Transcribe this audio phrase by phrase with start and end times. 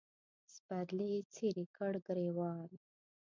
[0.53, 2.69] سپرلي څیرې کړ ګرېوان